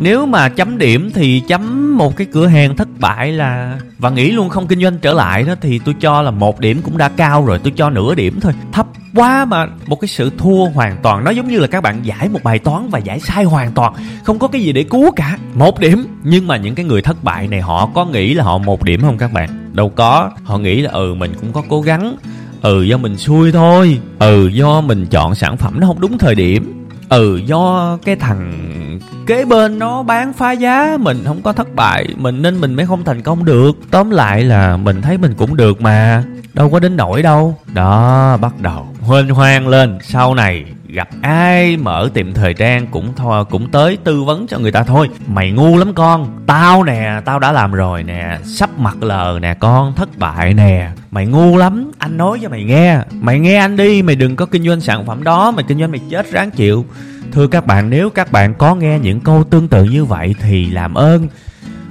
nếu 0.00 0.26
mà 0.26 0.48
chấm 0.48 0.78
điểm 0.78 1.10
thì 1.14 1.42
chấm 1.48 1.96
một 1.98 2.16
cái 2.16 2.26
cửa 2.32 2.46
hàng 2.46 2.76
thất 2.76 2.88
bại 2.98 3.32
là, 3.32 3.78
và 3.98 4.10
nghĩ 4.10 4.30
luôn 4.30 4.48
không 4.48 4.66
kinh 4.66 4.80
doanh 4.80 4.98
trở 4.98 5.12
lại 5.12 5.42
đó, 5.42 5.54
thì 5.60 5.80
tôi 5.84 5.94
cho 6.00 6.22
là 6.22 6.30
một 6.30 6.60
điểm 6.60 6.80
cũng 6.82 6.98
đã 6.98 7.08
cao 7.08 7.44
rồi, 7.44 7.58
tôi 7.58 7.72
cho 7.76 7.90
nửa 7.90 8.14
điểm 8.14 8.40
thôi. 8.40 8.52
Thấp 8.72 8.86
quá 9.14 9.44
mà, 9.44 9.66
một 9.86 10.00
cái 10.00 10.08
sự 10.08 10.30
thua 10.38 10.64
hoàn 10.64 10.96
toàn. 11.02 11.24
Nó 11.24 11.30
giống 11.30 11.48
như 11.48 11.58
là 11.58 11.66
các 11.66 11.82
bạn 11.82 12.02
giải 12.02 12.28
một 12.28 12.40
bài 12.42 12.58
toán 12.58 12.88
và 12.88 12.98
giải 12.98 13.20
sai 13.20 13.44
hoàn 13.44 13.72
toàn, 13.72 13.94
không 14.24 14.38
có 14.38 14.48
cái 14.48 14.62
gì 14.62 14.72
để 14.72 14.82
cứu 14.82 15.10
cả. 15.16 15.38
Một 15.54 15.80
điểm, 15.80 16.06
nhưng 16.24 16.46
mà 16.46 16.56
những 16.56 16.74
cái 16.74 16.84
người 16.84 17.02
thất 17.02 17.24
bại 17.24 17.48
này 17.48 17.60
họ 17.60 17.90
có 17.94 18.04
nghĩ 18.04 18.34
là 18.34 18.44
họ 18.44 18.58
một 18.58 18.84
điểm 18.84 19.00
không 19.00 19.18
các 19.18 19.32
bạn? 19.32 19.48
Đâu 19.72 19.88
có. 19.88 20.30
Họ 20.44 20.58
nghĩ 20.58 20.80
là 20.80 20.90
ừ 20.90 21.14
mình 21.14 21.32
cũng 21.40 21.52
có 21.52 21.62
cố 21.68 21.80
gắng 21.80 22.16
ừ 22.62 22.82
do 22.82 22.96
mình 22.96 23.16
xui 23.16 23.52
thôi. 23.52 24.00
Ừ 24.18 24.48
do 24.48 24.80
mình 24.80 25.06
chọn 25.06 25.34
sản 25.34 25.56
phẩm 25.56 25.80
nó 25.80 25.86
không 25.86 26.00
đúng 26.00 26.18
thời 26.18 26.34
điểm. 26.34 26.88
Ừ 27.08 27.40
do 27.46 27.98
cái 28.04 28.16
thằng 28.16 28.52
kế 29.26 29.44
bên 29.44 29.78
nó 29.78 30.02
bán 30.02 30.32
phá 30.32 30.52
giá, 30.52 30.96
mình 31.00 31.22
không 31.24 31.42
có 31.42 31.52
thất 31.52 31.74
bại, 31.74 32.06
mình 32.16 32.42
nên 32.42 32.60
mình 32.60 32.74
mới 32.74 32.86
không 32.86 33.04
thành 33.04 33.22
công 33.22 33.44
được. 33.44 33.72
Tóm 33.90 34.10
lại 34.10 34.44
là 34.44 34.76
mình 34.76 35.02
thấy 35.02 35.18
mình 35.18 35.34
cũng 35.34 35.56
được 35.56 35.80
mà, 35.80 36.24
đâu 36.54 36.70
có 36.70 36.80
đến 36.80 36.96
nổi 36.96 37.22
đâu. 37.22 37.54
Đó, 37.74 38.36
bắt 38.40 38.60
đầu. 38.60 38.88
Huênh 39.00 39.28
hoang 39.28 39.68
lên, 39.68 39.98
sau 40.02 40.34
này 40.34 40.64
gặp 40.88 41.08
ai 41.22 41.76
mở 41.76 42.10
tiệm 42.14 42.34
thời 42.34 42.54
trang 42.54 42.86
cũng 42.86 43.12
thôi 43.16 43.44
cũng 43.44 43.70
tới 43.70 43.98
tư 44.04 44.22
vấn 44.22 44.46
cho 44.46 44.58
người 44.58 44.72
ta 44.72 44.82
thôi. 44.82 45.08
Mày 45.26 45.50
ngu 45.50 45.76
lắm 45.76 45.94
con, 45.94 46.42
tao 46.46 46.84
nè, 46.84 47.20
tao 47.24 47.38
đã 47.38 47.52
làm 47.52 47.72
rồi 47.72 48.02
nè, 48.02 48.38
sắp 48.44 48.78
mặt 48.78 49.02
lờ 49.02 49.38
nè 49.42 49.54
con, 49.54 49.94
thất 49.94 50.18
bại 50.18 50.54
nè. 50.54 50.88
Mày 51.10 51.26
ngu 51.26 51.56
lắm, 51.56 51.90
anh 51.98 52.16
nói 52.16 52.38
cho 52.42 52.48
mày 52.48 52.64
nghe. 52.64 52.98
Mày 53.12 53.38
nghe 53.38 53.56
anh 53.56 53.76
đi, 53.76 54.02
mày 54.02 54.16
đừng 54.16 54.36
có 54.36 54.46
kinh 54.46 54.66
doanh 54.66 54.80
sản 54.80 55.06
phẩm 55.06 55.24
đó 55.24 55.50
mày 55.50 55.64
kinh 55.68 55.78
doanh 55.78 55.90
mày 55.90 56.00
chết 56.10 56.32
ráng 56.32 56.50
chịu 56.50 56.84
thưa 57.32 57.46
các 57.46 57.66
bạn, 57.66 57.90
nếu 57.90 58.10
các 58.10 58.32
bạn 58.32 58.54
có 58.54 58.74
nghe 58.74 58.98
những 58.98 59.20
câu 59.20 59.44
tương 59.44 59.68
tự 59.68 59.84
như 59.84 60.04
vậy 60.04 60.34
thì 60.42 60.70
làm 60.70 60.94
ơn. 60.94 61.28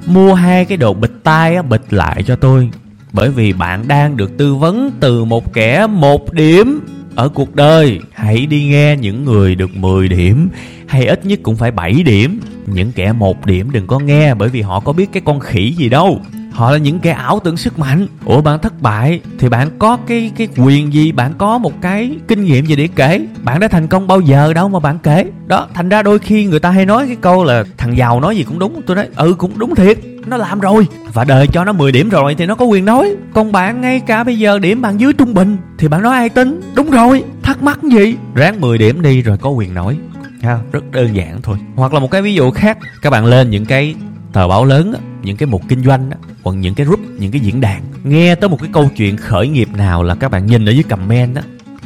Mua 0.05 0.33
hai 0.33 0.65
cái 0.65 0.77
đồ 0.77 0.93
bịt 0.93 1.11
tai 1.23 1.55
á, 1.55 1.61
bịt 1.61 1.81
lại 1.93 2.23
cho 2.23 2.35
tôi. 2.35 2.69
Bởi 3.11 3.29
vì 3.29 3.53
bạn 3.53 3.87
đang 3.87 4.17
được 4.17 4.37
tư 4.37 4.55
vấn 4.55 4.91
từ 4.99 5.25
một 5.25 5.53
kẻ 5.53 5.87
một 5.87 6.33
điểm 6.33 6.81
ở 7.15 7.29
cuộc 7.29 7.55
đời. 7.55 7.99
Hãy 8.13 8.45
đi 8.45 8.65
nghe 8.65 8.97
những 8.97 9.25
người 9.25 9.55
được 9.55 9.75
10 9.75 10.07
điểm, 10.07 10.49
hay 10.87 11.05
ít 11.05 11.25
nhất 11.25 11.39
cũng 11.43 11.55
phải 11.55 11.71
7 11.71 12.03
điểm. 12.03 12.39
Những 12.67 12.91
kẻ 12.91 13.11
một 13.11 13.45
điểm 13.45 13.71
đừng 13.71 13.87
có 13.87 13.99
nghe, 13.99 14.33
bởi 14.33 14.49
vì 14.49 14.61
họ 14.61 14.79
có 14.79 14.93
biết 14.93 15.09
cái 15.13 15.21
con 15.25 15.39
khỉ 15.39 15.73
gì 15.77 15.89
đâu 15.89 16.21
họ 16.55 16.71
là 16.71 16.77
những 16.77 16.99
kẻ 16.99 17.11
ảo 17.11 17.39
tưởng 17.43 17.57
sức 17.57 17.79
mạnh. 17.79 18.07
Ủa, 18.25 18.41
bạn 18.41 18.59
thất 18.59 18.81
bại 18.81 19.21
thì 19.39 19.49
bạn 19.49 19.69
có 19.79 19.97
cái 20.07 20.31
cái 20.37 20.47
quyền 20.57 20.93
gì? 20.93 21.11
Bạn 21.11 21.33
có 21.37 21.57
một 21.57 21.81
cái 21.81 22.15
kinh 22.27 22.45
nghiệm 22.45 22.65
gì 22.65 22.75
để 22.75 22.87
kể? 22.95 23.27
Bạn 23.43 23.59
đã 23.59 23.67
thành 23.67 23.87
công 23.87 24.07
bao 24.07 24.21
giờ 24.21 24.53
đâu 24.53 24.69
mà 24.69 24.79
bạn 24.79 24.99
kể? 25.03 25.25
Đó, 25.47 25.67
thành 25.73 25.89
ra 25.89 26.01
đôi 26.01 26.19
khi 26.19 26.45
người 26.45 26.59
ta 26.59 26.69
hay 26.69 26.85
nói 26.85 27.07
cái 27.07 27.15
câu 27.21 27.43
là 27.43 27.63
thằng 27.77 27.97
giàu 27.97 28.19
nói 28.19 28.37
gì 28.37 28.43
cũng 28.43 28.59
đúng. 28.59 28.81
Tôi 28.85 28.95
nói 28.95 29.07
ừ 29.15 29.35
cũng 29.37 29.59
đúng 29.59 29.75
thiệt. 29.75 29.99
Nó 30.25 30.37
làm 30.37 30.59
rồi. 30.59 30.87
Và 31.13 31.23
đời 31.23 31.47
cho 31.47 31.63
nó 31.63 31.71
10 31.71 31.91
điểm 31.91 32.09
rồi 32.09 32.35
thì 32.35 32.45
nó 32.45 32.55
có 32.55 32.65
quyền 32.65 32.85
nói. 32.85 33.15
Còn 33.33 33.51
bạn 33.51 33.81
ngay 33.81 33.99
cả 33.99 34.23
bây 34.23 34.39
giờ 34.39 34.59
điểm 34.59 34.81
bạn 34.81 34.99
dưới 34.99 35.13
trung 35.13 35.33
bình 35.33 35.57
thì 35.77 35.87
bạn 35.87 36.01
nói 36.01 36.17
ai 36.17 36.29
tính? 36.29 36.61
Đúng 36.75 36.89
rồi. 36.89 37.23
Thắc 37.43 37.63
mắc 37.63 37.83
gì? 37.83 38.15
Ráng 38.35 38.61
10 38.61 38.77
điểm 38.77 39.01
đi 39.01 39.21
rồi 39.21 39.37
có 39.37 39.49
quyền 39.49 39.73
nói. 39.73 39.97
Ha, 40.41 40.59
rất 40.71 40.91
đơn 40.91 41.15
giản 41.15 41.41
thôi. 41.41 41.57
Hoặc 41.75 41.93
là 41.93 41.99
một 41.99 42.11
cái 42.11 42.21
ví 42.21 42.33
dụ 42.33 42.51
khác. 42.51 42.77
Các 43.01 43.09
bạn 43.09 43.25
lên 43.25 43.49
những 43.49 43.65
cái 43.65 43.95
tờ 44.35 44.47
báo 44.47 44.65
lớn 44.65 44.93
những 45.23 45.37
cái 45.37 45.47
mục 45.47 45.61
kinh 45.67 45.83
doanh 45.83 46.09
hoặc 46.43 46.53
những 46.53 46.75
cái 46.75 46.85
group, 46.85 46.99
những 47.19 47.31
cái 47.31 47.41
diễn 47.41 47.61
đàn. 47.61 47.81
Nghe 48.03 48.35
tới 48.35 48.49
một 48.49 48.57
cái 48.61 48.69
câu 48.73 48.89
chuyện 48.97 49.17
khởi 49.17 49.47
nghiệp 49.47 49.69
nào 49.77 50.03
là 50.03 50.15
các 50.15 50.31
bạn 50.31 50.45
nhìn 50.45 50.65
ở 50.65 50.71
dưới 50.71 50.83
comment 50.83 51.35
đó 51.35 51.41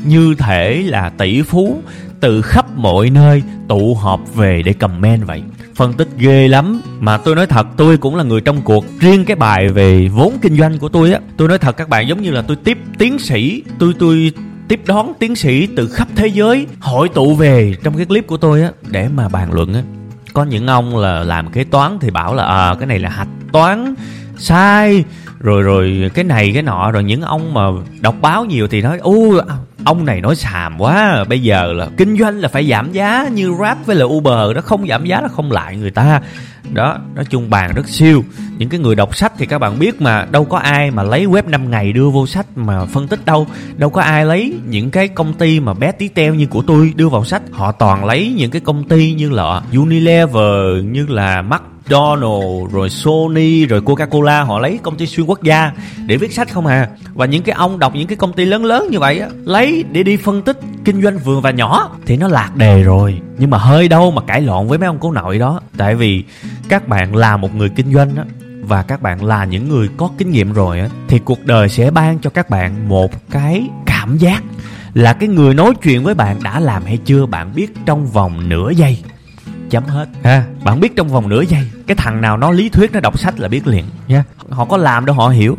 như 0.06 0.36
thể 0.38 0.84
là 0.86 1.10
tỷ 1.10 1.42
phú 1.42 1.82
từ 2.20 2.42
khắp 2.42 2.66
mọi 2.76 3.10
nơi 3.10 3.44
tụ 3.68 3.96
họp 3.96 4.36
về 4.36 4.62
để 4.66 4.74
comment 4.74 5.28
vậy. 5.28 5.42
Phân 5.76 5.94
tích 5.94 6.08
ghê 6.18 6.48
lắm, 6.48 6.82
mà 7.00 7.18
tôi 7.18 7.36
nói 7.36 7.48
thật, 7.48 7.68
tôi 7.78 7.98
cũng 7.98 8.16
là 8.16 8.24
người 8.24 8.42
trong 8.42 8.62
cuộc. 8.62 8.86
Riêng 9.00 9.26
cái 9.26 9.36
bài 9.36 9.70
về 9.70 10.08
vốn 10.08 10.34
kinh 10.42 10.58
doanh 10.58 10.80
của 10.80 10.90
tôi 10.90 11.14
á, 11.14 11.20
tôi 11.38 11.48
nói 11.48 11.58
thật 11.58 11.78
các 11.78 11.90
bạn, 11.90 12.08
giống 12.08 12.22
như 12.22 12.32
là 12.32 12.42
tôi 12.42 12.58
tiếp 12.64 12.78
tiến 12.98 13.20
sĩ, 13.20 13.64
tôi 13.80 13.94
tôi 14.00 14.32
tiếp 14.68 14.82
đón 14.86 15.14
tiến 15.20 15.36
sĩ 15.36 15.68
từ 15.76 15.88
khắp 15.88 16.08
thế 16.16 16.28
giới, 16.28 16.68
hội 16.80 17.10
tụ 17.10 17.36
về 17.36 17.74
trong 17.84 17.98
cái 17.98 18.06
clip 18.06 18.28
của 18.28 18.38
tôi 18.38 18.62
á, 18.62 18.72
để 18.88 19.08
mà 19.16 19.30
bàn 19.30 19.54
luận 19.54 19.74
á 19.74 19.84
có 20.40 20.46
những 20.46 20.68
ông 20.68 20.98
là 20.98 21.24
làm 21.24 21.52
kế 21.52 21.64
toán 21.64 21.98
thì 22.02 22.10
bảo 22.10 22.36
là 22.36 22.44
à, 22.44 22.76
cái 22.80 22.88
này 22.88 23.00
là 23.00 23.10
hạch 23.10 23.28
toán 23.52 23.96
sai 24.38 25.04
rồi 25.40 25.64
rồi, 25.64 26.12
cái 26.14 26.24
này, 26.24 26.52
cái 26.54 26.64
nọ, 26.64 26.92
rồi 26.92 27.04
những 27.04 27.22
ông 27.22 27.54
mà 27.54 27.62
đọc 28.02 28.16
báo 28.22 28.46
nhiều 28.46 28.68
thì 28.68 28.82
nói 28.82 28.98
u 28.98 29.40
ông 29.84 30.06
này 30.06 30.22
nói 30.22 30.36
xàm 30.36 30.82
quá, 30.82 31.24
bây 31.30 31.42
giờ 31.42 31.74
là 31.74 31.88
kinh 31.98 32.18
doanh 32.18 32.40
là 32.40 32.48
phải 32.48 32.70
giảm 32.70 32.92
giá 32.92 33.28
như 33.34 33.52
grab 33.52 33.78
với 33.86 33.96
là 33.96 34.06
uber 34.06 34.56
đó 34.56 34.62
không 34.64 34.88
giảm 34.88 35.06
giá 35.06 35.22
là 35.22 35.28
không 35.28 35.52
lại 35.52 35.76
người 35.78 35.92
ta. 35.92 36.22
Đó, 36.74 36.98
nói 37.16 37.26
chung 37.26 37.50
bàn 37.50 37.72
rất 37.76 37.90
siêu. 37.90 38.24
Những 38.58 38.70
cái 38.70 38.80
người 38.80 38.96
đọc 38.96 39.16
sách 39.16 39.34
thì 39.38 39.46
các 39.46 39.60
bạn 39.60 39.80
biết 39.80 40.02
mà, 40.02 40.28
đâu 40.32 40.46
có 40.46 40.58
ai 40.58 40.92
mà 40.92 41.04
lấy 41.04 41.26
web 41.26 41.50
5 41.50 41.72
ngày 41.72 41.94
đưa 41.94 42.10
vô 42.10 42.28
sách 42.28 42.46
mà 42.56 42.86
phân 42.86 43.08
tích 43.08 43.26
đâu. 43.26 43.48
Đâu 43.78 43.90
có 43.90 44.02
ai 44.02 44.26
lấy 44.26 44.54
những 44.70 44.92
cái 44.92 45.08
công 45.08 45.34
ty 45.34 45.60
mà 45.60 45.74
bé 45.74 45.92
tí 45.92 46.08
teo 46.08 46.34
như 46.34 46.46
của 46.46 46.62
tôi 46.62 46.94
đưa 46.96 47.10
vào 47.10 47.26
sách. 47.26 47.42
Họ 47.52 47.72
toàn 47.72 48.06
lấy 48.06 48.34
những 48.38 48.52
cái 48.52 48.62
công 48.62 48.88
ty 48.88 49.14
như 49.14 49.30
là 49.30 49.62
Unilever, 49.74 50.84
như 50.84 51.06
là 51.10 51.42
Mac 51.42 51.62
McDonald, 51.90 52.72
rồi 52.72 52.90
Sony, 52.90 53.66
rồi 53.66 53.82
Coca-Cola, 53.82 54.46
họ 54.46 54.60
lấy 54.60 54.80
công 54.84 54.98
ty 54.98 55.06
xuyên 55.06 55.26
quốc 55.26 55.44
gia 55.44 55.72
để 56.06 56.18
viết 56.18 56.34
sách 56.34 56.54
không 56.54 56.66
à. 56.66 56.90
Và 57.14 57.26
những 57.26 57.44
cái 57.44 57.56
ông 57.56 57.80
đọc 57.80 57.96
những 57.96 58.08
cái 58.08 58.16
công 58.16 58.34
ty 58.34 58.46
lớn 58.46 58.66
lớn 58.66 58.88
như 58.92 59.00
vậy 59.00 59.20
á, 59.20 59.28
lấy 59.46 59.84
để 59.92 60.04
đi 60.04 60.18
phân 60.18 60.42
tích 60.42 60.60
kinh 60.86 61.02
doanh 61.02 61.18
vừa 61.18 61.40
và 61.40 61.52
nhỏ, 61.52 61.98
thì 62.06 62.18
nó 62.18 62.28
lạc 62.28 62.56
đề 62.56 62.84
rồi. 62.84 63.22
Nhưng 63.38 63.50
mà 63.50 63.58
hơi 63.58 63.88
đâu 63.88 64.12
mà 64.12 64.22
cãi 64.22 64.42
lộn 64.42 64.68
với 64.68 64.78
mấy 64.78 64.88
ông 64.88 64.98
cố 65.00 65.12
nội 65.12 65.40
đó. 65.40 65.60
Tại 65.78 65.96
vì 65.96 66.24
các 66.70 66.88
bạn 66.88 67.16
là 67.16 67.38
một 67.38 67.56
người 67.56 67.70
kinh 67.70 67.94
doanh 67.94 68.16
á, 68.16 68.24
và 68.62 68.84
các 68.84 69.02
bạn 69.02 69.26
là 69.26 69.46
những 69.46 69.70
người 69.70 69.90
có 69.98 70.10
kinh 70.18 70.32
nghiệm 70.32 70.54
rồi 70.54 70.80
á, 70.80 70.88
thì 71.08 71.20
cuộc 71.20 71.46
đời 71.46 71.70
sẽ 71.70 71.92
ban 71.92 72.20
cho 72.20 72.30
các 72.30 72.50
bạn 72.50 72.90
một 72.90 73.30
cái 73.32 73.68
cảm 73.86 74.18
giác 74.18 74.44
là 74.94 75.14
cái 75.14 75.30
người 75.30 75.54
nói 75.54 75.74
chuyện 75.84 76.04
với 76.04 76.16
bạn 76.16 76.44
đã 76.44 76.60
làm 76.60 76.86
hay 76.86 76.98
chưa, 76.98 77.26
bạn 77.26 77.52
biết 77.56 77.74
trong 77.86 78.08
vòng 78.08 78.50
nửa 78.50 78.70
giây 78.70 78.98
chấm 79.70 79.84
hết. 79.84 80.10
Ha 80.24 80.44
bạn 80.64 80.80
biết 80.80 80.96
trong 80.96 81.08
vòng 81.08 81.30
nửa 81.30 81.42
giây 81.42 81.70
cái 81.88 81.96
thằng 81.96 82.22
nào 82.22 82.38
nó 82.38 82.52
lý 82.52 82.70
thuyết 82.70 82.92
nó 82.94 83.00
đọc 83.00 83.20
sách 83.20 83.40
là 83.40 83.48
biết 83.48 83.68
liền. 83.68 83.86
Nha 84.08 84.24
họ 84.50 84.66
có 84.66 84.78
làm 84.78 85.06
đâu 85.06 85.16
họ 85.16 85.30
hiểu. 85.30 85.58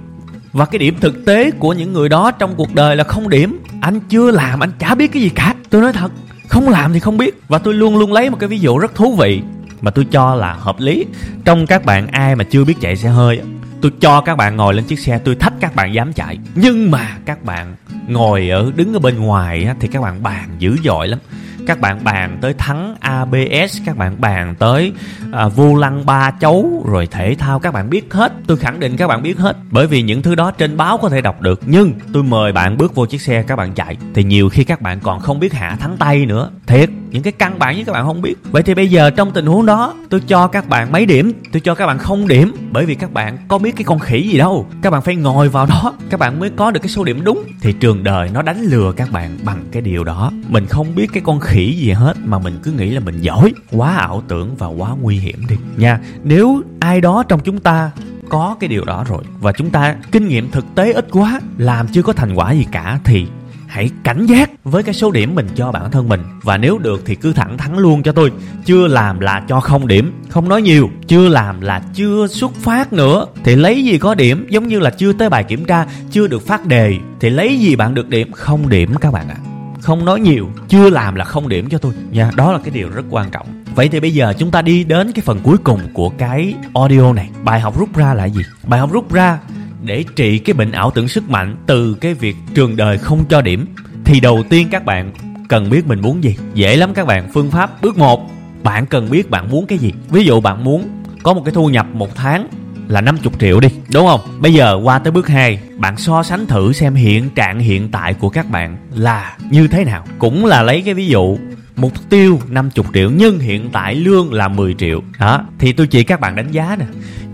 Và 0.52 0.64
cái 0.64 0.78
điểm 0.78 0.96
thực 1.00 1.24
tế 1.24 1.50
của 1.50 1.72
những 1.72 1.92
người 1.92 2.08
đó 2.08 2.30
trong 2.30 2.54
cuộc 2.56 2.74
đời 2.74 2.96
là 2.96 3.04
không 3.04 3.28
điểm. 3.28 3.60
Anh 3.80 4.00
chưa 4.00 4.30
làm 4.30 4.62
anh 4.62 4.72
chả 4.78 4.94
biết 4.94 5.12
cái 5.12 5.22
gì 5.22 5.28
cả 5.28 5.54
tôi 5.70 5.82
nói 5.82 5.92
thật 5.92 6.12
không 6.48 6.68
làm 6.68 6.92
thì 6.92 7.00
không 7.00 7.16
biết. 7.16 7.42
Và 7.48 7.58
tôi 7.58 7.74
luôn 7.74 7.98
luôn 7.98 8.12
lấy 8.12 8.30
một 8.30 8.36
cái 8.40 8.48
ví 8.48 8.58
dụ 8.58 8.78
rất 8.78 8.94
thú 8.94 9.16
vị 9.16 9.42
mà 9.80 9.90
tôi 9.90 10.06
cho 10.10 10.34
là 10.34 10.52
hợp 10.52 10.80
lý. 10.80 11.06
Trong 11.44 11.66
các 11.66 11.84
bạn 11.84 12.06
ai 12.06 12.36
mà 12.36 12.44
chưa 12.44 12.64
biết 12.64 12.74
chạy 12.80 12.96
xe 12.96 13.08
hơi 13.08 13.40
tôi 13.80 13.92
cho 14.00 14.20
các 14.20 14.36
bạn 14.36 14.56
ngồi 14.56 14.74
lên 14.74 14.84
chiếc 14.84 14.98
xe 14.98 15.18
tôi 15.18 15.34
thách 15.34 15.52
các 15.60 15.74
bạn 15.74 15.94
dám 15.94 16.12
chạy. 16.12 16.38
Nhưng 16.54 16.90
mà 16.90 17.16
các 17.24 17.44
bạn 17.44 17.74
ngồi 18.08 18.48
ở 18.48 18.72
đứng 18.76 18.92
ở 18.92 18.98
bên 18.98 19.18
ngoài 19.18 19.68
thì 19.80 19.88
các 19.88 20.02
bạn 20.02 20.22
bàn 20.22 20.48
dữ 20.58 20.76
dội 20.84 21.08
lắm 21.08 21.18
các 21.66 21.80
bạn 21.80 22.04
bàn 22.04 22.38
tới 22.40 22.54
thắng 22.54 22.94
abs 23.00 23.78
các 23.86 23.96
bạn 23.96 24.20
bàn 24.20 24.54
tới 24.58 24.92
à, 25.32 25.48
vô 25.48 25.76
lăng 25.76 26.06
ba 26.06 26.30
chấu 26.30 26.84
rồi 26.86 27.06
thể 27.06 27.34
thao 27.34 27.58
các 27.58 27.74
bạn 27.74 27.90
biết 27.90 28.14
hết. 28.14 28.32
Tôi 28.46 28.56
khẳng 28.56 28.80
định 28.80 28.96
các 28.96 29.08
bạn 29.08 29.22
biết 29.22 29.38
hết. 29.38 29.56
Bởi 29.70 29.86
vì 29.86 30.02
những 30.02 30.22
thứ 30.22 30.34
đó 30.34 30.50
trên 30.50 30.76
báo 30.76 30.98
có 30.98 31.08
thể 31.08 31.20
đọc 31.20 31.40
được 31.40 31.60
nhưng 31.66 31.92
tôi 32.12 32.22
mời 32.22 32.52
bạn 32.52 32.76
bước 32.76 32.94
vô 32.94 33.06
chiếc 33.06 33.20
xe 33.20 33.42
các 33.42 33.56
bạn 33.56 33.74
chạy. 33.74 33.96
Thì 34.14 34.24
nhiều 34.24 34.48
khi 34.48 34.64
các 34.64 34.80
bạn 34.80 35.00
còn 35.00 35.20
không 35.20 35.40
biết 35.40 35.52
hạ 35.52 35.76
thắng 35.80 35.96
tay 35.96 36.26
nữa. 36.26 36.50
Thiệt 36.66 36.90
những 37.10 37.22
cái 37.22 37.32
căn 37.32 37.58
bản 37.58 37.74
với 37.74 37.84
các 37.84 37.92
bạn 37.92 38.06
không 38.06 38.22
biết. 38.22 38.34
Vậy 38.52 38.62
thì 38.62 38.74
bây 38.74 38.90
giờ 38.90 39.10
trong 39.10 39.30
tình 39.30 39.46
huống 39.46 39.66
đó, 39.66 39.94
tôi 40.10 40.20
cho 40.20 40.46
các 40.46 40.68
bạn 40.68 40.92
mấy 40.92 41.06
điểm. 41.06 41.32
Tôi 41.52 41.60
cho 41.60 41.74
các 41.74 41.86
bạn 41.86 41.98
không 41.98 42.28
điểm, 42.28 42.52
bởi 42.72 42.86
vì 42.86 42.94
các 42.94 43.12
bạn 43.12 43.38
có 43.48 43.58
biết 43.58 43.76
cái 43.76 43.84
con 43.84 43.98
khỉ 43.98 44.28
gì 44.32 44.38
đâu. 44.38 44.66
Các 44.82 44.90
bạn 44.90 45.02
phải 45.02 45.16
ngồi 45.16 45.48
vào 45.48 45.66
đó, 45.66 45.94
các 46.10 46.20
bạn 46.20 46.40
mới 46.40 46.50
có 46.50 46.70
được 46.70 46.80
cái 46.82 46.88
số 46.88 47.04
điểm 47.04 47.24
đúng. 47.24 47.44
Thì 47.60 47.72
trường 47.72 48.04
đời 48.04 48.30
nó 48.32 48.42
đánh 48.42 48.62
lừa 48.62 48.92
các 48.92 49.10
bạn 49.12 49.38
bằng 49.44 49.64
cái 49.72 49.82
điều 49.82 50.04
đó. 50.04 50.30
Mình 50.48 50.66
không 50.66 50.94
biết 50.94 51.10
cái 51.12 51.22
con 51.26 51.40
khỉ 51.40 51.72
gì 51.72 51.90
hết, 51.90 52.14
mà 52.24 52.38
mình 52.38 52.58
cứ 52.62 52.72
nghĩ 52.72 52.90
là 52.90 53.00
mình 53.00 53.20
giỏi, 53.20 53.52
quá 53.70 53.96
ảo 53.96 54.22
tưởng 54.28 54.56
và 54.56 54.66
quá 54.66 54.90
nguy 55.00 55.18
hiểm 55.18 55.46
đi. 55.48 55.56
Nha, 55.76 56.00
nếu 56.24 56.62
ai 56.80 57.00
đó 57.00 57.22
trong 57.28 57.40
chúng 57.40 57.60
ta 57.60 57.90
có 58.28 58.56
cái 58.60 58.68
điều 58.68 58.84
đó 58.84 59.04
rồi, 59.08 59.22
và 59.40 59.52
chúng 59.52 59.70
ta 59.70 59.96
kinh 60.12 60.28
nghiệm 60.28 60.50
thực 60.50 60.64
tế 60.74 60.92
ít 60.92 61.06
quá, 61.10 61.40
làm 61.58 61.88
chưa 61.88 62.02
có 62.02 62.12
thành 62.12 62.34
quả 62.34 62.52
gì 62.52 62.66
cả, 62.72 62.98
thì 63.04 63.26
hãy 63.70 63.90
cảnh 64.04 64.26
giác 64.26 64.50
với 64.64 64.82
cái 64.82 64.94
số 64.94 65.10
điểm 65.10 65.34
mình 65.34 65.48
cho 65.54 65.72
bản 65.72 65.90
thân 65.90 66.08
mình. 66.08 66.20
Và 66.42 66.56
nếu 66.56 66.78
được 66.78 67.02
thì 67.06 67.14
cứ 67.14 67.32
thẳng 67.32 67.58
thắn 67.58 67.76
luôn 67.76 68.02
cho 68.02 68.12
tôi. 68.12 68.32
Chưa 68.64 68.86
làm 68.86 69.20
là 69.20 69.42
cho 69.48 69.60
không 69.60 69.86
điểm. 69.86 70.12
Không 70.28 70.48
nói 70.48 70.62
nhiều, 70.62 70.90
chưa 71.06 71.28
làm 71.28 71.60
là 71.60 71.82
chưa 71.94 72.26
xuất 72.26 72.54
phát 72.54 72.92
nữa. 72.92 73.26
Thì 73.44 73.56
lấy 73.56 73.84
gì 73.84 73.98
có 73.98 74.14
điểm? 74.14 74.46
Giống 74.50 74.68
như 74.68 74.78
là 74.80 74.90
chưa 74.90 75.12
tới 75.12 75.28
bài 75.28 75.44
kiểm 75.44 75.64
tra, 75.64 75.86
chưa 76.10 76.26
được 76.26 76.46
phát 76.46 76.66
đề. 76.66 76.96
Thì 77.20 77.30
lấy 77.30 77.58
gì 77.58 77.76
bạn 77.76 77.94
được 77.94 78.08
điểm? 78.08 78.32
Không 78.32 78.68
điểm 78.68 78.94
các 79.00 79.12
bạn 79.12 79.28
ạ. 79.28 79.36
À. 79.38 79.46
không 79.80 80.04
nói 80.04 80.20
nhiều, 80.20 80.48
chưa 80.68 80.90
làm 80.90 81.14
là 81.14 81.24
không 81.24 81.48
điểm 81.48 81.68
cho 81.68 81.78
tôi. 81.78 81.92
Nha, 82.10 82.30
đó 82.36 82.52
là 82.52 82.58
cái 82.58 82.70
điều 82.70 82.88
rất 82.88 83.02
quan 83.10 83.30
trọng. 83.30 83.46
Vậy 83.74 83.88
thì 83.88 84.00
bây 84.00 84.14
giờ 84.14 84.34
chúng 84.38 84.50
ta 84.50 84.62
đi 84.62 84.84
đến 84.84 85.12
cái 85.12 85.22
phần 85.22 85.40
cuối 85.42 85.56
cùng 85.64 85.80
của 85.92 86.08
cái 86.08 86.54
audio 86.74 87.12
này. 87.12 87.30
Bài 87.44 87.60
học 87.60 87.78
rút 87.78 87.96
ra 87.96 88.14
là 88.14 88.24
gì? 88.24 88.42
Bài 88.66 88.80
học 88.80 88.92
rút 88.92 89.12
ra 89.12 89.38
để 89.82 90.04
trị 90.16 90.38
cái 90.38 90.54
bệnh 90.54 90.72
ảo 90.72 90.90
tưởng 90.90 91.08
sức 91.08 91.30
mạnh 91.30 91.56
từ 91.66 91.94
cái 91.94 92.14
việc 92.14 92.36
trường 92.54 92.76
đời 92.76 92.98
không 92.98 93.24
cho 93.28 93.42
điểm, 93.42 93.66
thì 94.04 94.20
đầu 94.20 94.42
tiên 94.50 94.68
các 94.70 94.84
bạn 94.84 95.12
cần 95.48 95.70
biết 95.70 95.86
mình 95.86 96.00
muốn 96.00 96.24
gì. 96.24 96.36
Dễ 96.54 96.76
lắm 96.76 96.94
các 96.94 97.06
bạn, 97.06 97.28
phương 97.32 97.50
pháp 97.50 97.82
bước 97.82 97.98
một. 97.98 98.30
Bạn 98.62 98.86
cần 98.86 99.10
biết 99.10 99.30
bạn 99.30 99.50
muốn 99.50 99.66
cái 99.66 99.78
gì. 99.78 99.92
Ví 100.08 100.24
dụ 100.24 100.40
bạn 100.40 100.64
muốn 100.64 100.88
có 101.22 101.34
một 101.34 101.42
cái 101.44 101.54
thu 101.54 101.68
nhập 101.68 101.86
một 101.92 102.14
tháng 102.14 102.48
là 102.88 103.00
50 103.00 103.32
triệu 103.40 103.60
đi, 103.60 103.68
đúng 103.92 104.06
không? 104.06 104.20
Bây 104.40 104.54
giờ 104.54 104.80
qua 104.84 104.98
tới 104.98 105.10
bước 105.10 105.28
2 105.28 105.58
bạn 105.76 105.96
so 105.96 106.22
sánh 106.22 106.46
thử 106.46 106.72
xem 106.72 106.94
hiện 106.94 107.30
trạng 107.30 107.58
hiện 107.58 107.90
tại 107.90 108.14
của 108.14 108.28
các 108.28 108.50
bạn 108.50 108.76
là 108.94 109.36
như 109.50 109.68
thế 109.68 109.84
nào. 109.84 110.04
Cũng 110.18 110.46
là 110.46 110.62
lấy 110.62 110.82
cái 110.82 110.94
ví 110.94 111.06
dụ 111.06 111.38
mục 111.80 112.10
tiêu 112.10 112.40
50 112.48 112.84
triệu, 112.94 113.10
nhưng 113.10 113.38
hiện 113.38 113.70
tại 113.72 113.94
lương 113.94 114.32
là 114.32 114.48
10 114.48 114.74
triệu. 114.74 115.02
Đó, 115.18 115.44
thì 115.58 115.72
tôi 115.72 115.86
chỉ 115.86 116.04
các 116.04 116.20
bạn 116.20 116.36
đánh 116.36 116.50
giá 116.50 116.76
nè. 116.78 116.84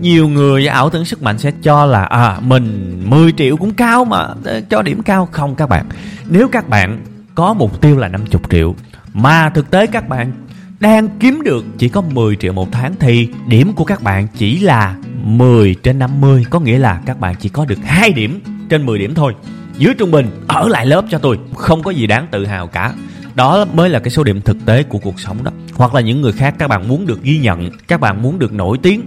Nhiều 0.01 0.27
người 0.27 0.67
ảo 0.67 0.89
tưởng 0.89 1.05
sức 1.05 1.23
mạnh 1.23 1.39
sẽ 1.39 1.51
cho 1.61 1.85
là 1.85 2.03
à 2.03 2.39
mình 2.41 2.99
10 3.05 3.31
triệu 3.31 3.57
cũng 3.57 3.73
cao 3.73 4.05
mà 4.05 4.27
ờ, 4.43 4.61
cho 4.69 4.81
điểm 4.81 5.03
cao. 5.03 5.29
Không 5.31 5.55
các 5.55 5.69
bạn. 5.69 5.85
Nếu 6.29 6.47
các 6.47 6.69
bạn 6.69 6.99
có 7.35 7.53
mục 7.53 7.81
tiêu 7.81 7.97
là 7.97 8.07
50 8.07 8.41
triệu, 8.49 8.75
mà 9.13 9.49
thực 9.49 9.71
tế 9.71 9.87
các 9.87 10.09
bạn 10.09 10.31
đang 10.79 11.07
kiếm 11.19 11.41
được 11.41 11.65
chỉ 11.77 11.89
có 11.89 12.01
10 12.01 12.35
triệu 12.35 12.53
một 12.53 12.71
tháng, 12.71 12.95
thì 12.99 13.29
điểm 13.47 13.73
của 13.73 13.83
các 13.83 14.03
bạn 14.03 14.27
chỉ 14.37 14.59
là 14.59 14.95
10 15.23 15.75
trên 15.83 15.99
50 15.99 16.45
có 16.49 16.59
nghĩa 16.59 16.77
là 16.77 17.01
các 17.05 17.19
bạn 17.19 17.35
chỉ 17.39 17.49
có 17.49 17.65
được 17.65 17.79
2 17.83 18.11
điểm 18.11 18.41
trên 18.69 18.85
10 18.85 18.99
điểm 18.99 19.15
thôi. 19.15 19.35
Dưới 19.77 19.93
trung 19.93 20.11
bình, 20.11 20.27
ở 20.47 20.67
lại 20.67 20.85
lớp 20.85 21.05
cho 21.09 21.17
tôi. 21.17 21.39
Không 21.55 21.83
có 21.83 21.91
gì 21.91 22.07
đáng 22.07 22.27
tự 22.31 22.45
hào 22.45 22.67
cả 22.67 22.93
đó 23.37 23.65
mới 23.73 23.89
là 23.89 23.99
cái 23.99 24.09
số 24.09 24.23
điểm 24.23 24.41
thực 24.41 24.57
tế 24.65 24.83
của 24.83 24.99
cuộc 24.99 25.19
sống 25.19 25.43
đó. 25.43 25.51
Hoặc 25.73 25.93
là 25.93 26.01
những 26.01 26.21
người 26.21 26.31
khác, 26.31 26.55
các 26.59 26.67
bạn 26.67 26.87
muốn 26.87 27.05
được 27.05 27.23
ghi 27.23 27.37
nhận, 27.37 27.69
các 27.87 27.99
bạn 27.99 28.21
muốn 28.21 28.39
được 28.39 28.53
nổi 28.53 28.77
tiếng 28.83 29.01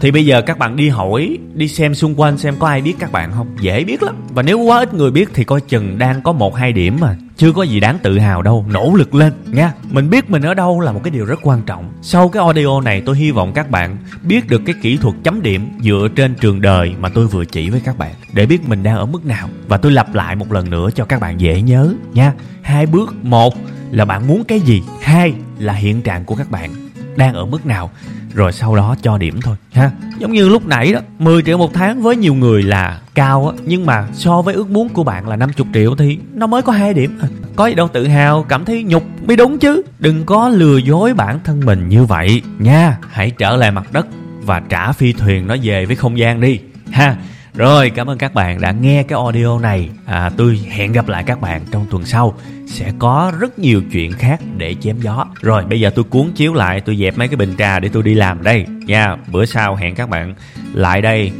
thì 0.00 0.10
bây 0.10 0.26
giờ 0.26 0.42
các 0.42 0.58
bạn 0.58 0.76
đi 0.76 0.88
hỏi, 0.88 1.38
đi 1.54 1.68
xem 1.68 1.94
xung 1.94 2.20
quanh 2.20 2.38
xem 2.38 2.54
có 2.58 2.66
ai 2.66 2.82
biết 2.82 2.94
các 2.98 3.12
bạn 3.12 3.32
không? 3.32 3.56
Dễ 3.60 3.84
biết 3.84 4.02
lắm. 4.02 4.14
Và 4.34 4.42
nếu 4.42 4.58
quá 4.58 4.78
ít 4.78 4.94
người 4.94 5.10
biết 5.10 5.28
thì 5.34 5.44
coi 5.44 5.60
chừng 5.60 5.98
đang 5.98 6.22
có 6.22 6.32
một 6.32 6.56
hai 6.56 6.72
điểm 6.72 6.96
mà. 7.00 7.16
Chưa 7.36 7.52
có 7.52 7.62
gì 7.62 7.80
đáng 7.80 7.98
tự 8.02 8.18
hào 8.18 8.42
đâu. 8.42 8.66
Nỗ 8.68 8.94
lực 8.94 9.14
lên, 9.14 9.32
nha. 9.46 9.72
Mình 9.90 10.10
biết 10.10 10.30
mình 10.30 10.42
ở 10.42 10.54
đâu 10.54 10.80
là 10.80 10.92
một 10.92 11.00
cái 11.04 11.10
điều 11.10 11.24
rất 11.24 11.38
quan 11.42 11.62
trọng. 11.66 11.92
Sau 12.02 12.28
cái 12.28 12.42
audio 12.42 12.80
này, 12.80 13.02
tôi 13.06 13.16
hy 13.16 13.30
vọng 13.30 13.52
các 13.52 13.70
bạn 13.70 13.96
biết 14.22 14.48
được 14.48 14.62
cái 14.66 14.74
kỹ 14.82 14.96
thuật 14.96 15.14
chấm 15.24 15.42
điểm 15.42 15.68
dựa 15.80 16.08
trên 16.16 16.34
trường 16.34 16.60
đời 16.60 16.94
mà 17.00 17.08
tôi 17.08 17.26
vừa 17.26 17.44
chỉ 17.44 17.70
với 17.70 17.80
các 17.84 17.98
bạn. 17.98 18.14
Để 18.32 18.46
biết 18.46 18.68
mình 18.68 18.82
đang 18.82 18.96
ở 18.96 19.06
mức 19.06 19.26
nào. 19.26 19.48
Và 19.68 19.76
tôi 19.76 19.92
lặp 19.92 20.14
lại 20.14 20.36
một 20.36 20.52
lần 20.52 20.70
nữa 20.70 20.90
cho 20.94 21.04
các 21.04 21.20
bạn 21.20 21.40
dễ 21.40 21.62
nhớ, 21.62 21.94
nha. 22.12 22.32
Hai 22.62 22.86
bước. 22.86 23.14
Một 23.22 23.54
là 23.90 24.04
bạn 24.04 24.26
muốn 24.26 24.44
cái 24.44 24.60
gì? 24.60 24.82
Hai 25.02 25.34
là 25.58 25.72
hiện 25.72 26.02
trạng 26.02 26.24
của 26.24 26.34
các 26.34 26.50
bạn 26.50 26.70
đang 27.16 27.34
ở 27.34 27.46
mức 27.46 27.66
nào? 27.66 27.90
Rồi 28.38 28.52
sau 28.52 28.76
đó 28.76 28.96
cho 29.02 29.18
điểm 29.18 29.40
thôi, 29.42 29.56
ha? 29.72 29.90
Giống 30.18 30.32
như 30.32 30.48
lúc 30.48 30.66
nãy 30.66 30.92
đó 30.92 31.00
10 31.18 31.42
triệu 31.42 31.58
một 31.58 31.74
tháng 31.74 32.02
với 32.02 32.16
nhiều 32.16 32.34
người 32.34 32.62
là 32.62 33.00
cao 33.14 33.48
á, 33.48 33.62
nhưng 33.66 33.86
mà 33.86 34.06
so 34.12 34.42
với 34.42 34.54
ước 34.54 34.70
muốn 34.70 34.88
của 34.88 35.04
bạn 35.04 35.28
là 35.28 35.36
50 35.36 35.66
triệu 35.74 35.94
thì 35.94 36.18
nó 36.34 36.46
mới 36.46 36.62
có 36.62 36.72
hai 36.72 36.94
điểm. 36.94 37.18
Có 37.56 37.66
gì 37.66 37.74
đâu 37.74 37.88
tự 37.88 38.06
hào, 38.06 38.42
cảm 38.48 38.64
thấy 38.64 38.82
nhục, 38.82 39.04
mới 39.26 39.36
đúng 39.36 39.58
chứ. 39.58 39.82
Đừng 39.98 40.24
có 40.24 40.48
lừa 40.48 40.76
dối 40.76 41.14
bản 41.14 41.38
thân 41.44 41.60
mình 41.64 41.88
như 41.88 42.04
vậy 42.04 42.42
nha. 42.58 42.98
Hãy 43.10 43.30
trở 43.30 43.56
lại 43.56 43.70
mặt 43.70 43.92
đất 43.92 44.06
và 44.42 44.62
trả 44.68 44.92
phi 44.92 45.12
thuyền 45.12 45.46
nó 45.46 45.56
về 45.62 45.86
với 45.86 45.96
không 45.96 46.18
gian 46.18 46.40
đi, 46.40 46.60
ha? 46.90 47.16
Rồi 47.58 47.90
cảm 47.90 48.06
ơn 48.06 48.18
các 48.18 48.34
bạn 48.34 48.60
đã 48.60 48.72
nghe 48.72 49.02
cái 49.02 49.18
audio 49.18 49.58
này. 49.58 49.90
À, 50.06 50.30
tôi 50.36 50.56
hẹn 50.56 50.92
gặp 50.92 51.08
lại 51.08 51.24
các 51.26 51.40
bạn 51.40 51.62
trong 51.70 51.86
tuần 51.90 52.04
sau. 52.04 52.34
Sẽ 52.66 52.92
có 52.98 53.32
rất 53.40 53.58
nhiều 53.58 53.82
chuyện 53.92 54.12
khác 54.12 54.40
để 54.56 54.74
chém 54.74 55.00
gió. 55.00 55.26
Rồi 55.40 55.64
bây 55.64 55.80
giờ 55.80 55.90
tôi 55.94 56.04
cuốn 56.04 56.32
chiếu 56.34 56.54
lại 56.54 56.80
tôi 56.80 56.96
dẹp 56.96 57.18
mấy 57.18 57.28
cái 57.28 57.36
bình 57.36 57.54
trà 57.58 57.80
để 57.80 57.88
tôi 57.88 58.02
đi 58.02 58.14
làm 58.14 58.42
đây. 58.42 58.66
Nha 58.86 59.16
bữa 59.32 59.44
sau 59.44 59.76
hẹn 59.76 59.94
các 59.94 60.08
bạn 60.08 60.34
lại 60.74 61.02
đây 61.02 61.32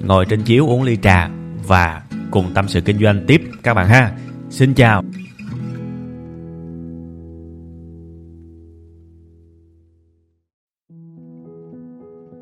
ngồi 0.00 0.24
trên 0.24 0.42
chiếu 0.42 0.66
uống 0.66 0.82
ly 0.82 0.96
trà 1.02 1.30
và 1.66 2.02
cùng 2.30 2.54
tâm 2.54 2.68
sự 2.68 2.80
kinh 2.80 2.98
doanh 2.98 3.24
tiếp. 3.26 3.42
Các 3.62 3.74
bạn 3.74 3.88
ha 3.88 4.12
xin 4.50 4.74
chào. 4.74 5.04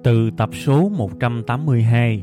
Từ 0.05 0.31
tập 0.37 0.51
số 0.53 0.89
182 0.89 2.23